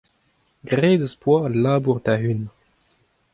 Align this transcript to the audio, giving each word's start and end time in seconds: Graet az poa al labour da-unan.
Graet 0.69 1.01
az 1.07 1.13
poa 1.21 1.39
al 1.47 1.55
labour 1.63 1.97
da-unan. 2.05 2.43